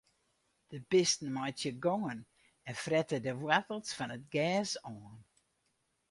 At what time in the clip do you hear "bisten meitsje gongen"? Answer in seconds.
0.89-2.19